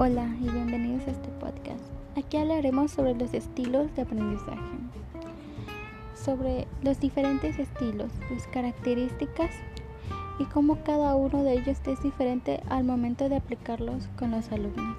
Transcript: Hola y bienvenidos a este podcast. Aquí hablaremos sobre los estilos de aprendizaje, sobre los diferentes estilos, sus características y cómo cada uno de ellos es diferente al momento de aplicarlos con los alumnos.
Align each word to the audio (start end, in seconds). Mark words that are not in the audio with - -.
Hola 0.00 0.28
y 0.40 0.48
bienvenidos 0.48 1.08
a 1.08 1.10
este 1.10 1.28
podcast. 1.40 1.82
Aquí 2.16 2.36
hablaremos 2.36 2.92
sobre 2.92 3.16
los 3.16 3.34
estilos 3.34 3.92
de 3.96 4.02
aprendizaje, 4.02 4.78
sobre 6.14 6.68
los 6.84 7.00
diferentes 7.00 7.58
estilos, 7.58 8.12
sus 8.28 8.46
características 8.46 9.50
y 10.38 10.44
cómo 10.44 10.84
cada 10.84 11.16
uno 11.16 11.42
de 11.42 11.54
ellos 11.54 11.78
es 11.84 12.00
diferente 12.00 12.62
al 12.68 12.84
momento 12.84 13.28
de 13.28 13.38
aplicarlos 13.38 14.08
con 14.16 14.30
los 14.30 14.52
alumnos. 14.52 14.98